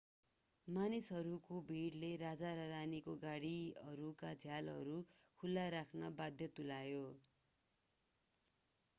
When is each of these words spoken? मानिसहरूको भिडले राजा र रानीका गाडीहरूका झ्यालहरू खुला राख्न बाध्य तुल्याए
मानिसहरूको 0.67 1.57
भिडले 1.65 2.07
राजा 2.21 2.53
र 2.59 2.63
रानीका 2.71 3.13
गाडीहरूका 3.21 4.31
झ्यालहरू 4.37 4.95
खुला 5.39 5.67
राख्न 5.71 6.09
बाध्य 6.15 6.47
तुल्याए 6.53 6.97